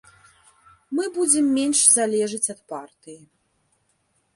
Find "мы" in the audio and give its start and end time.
0.99-1.03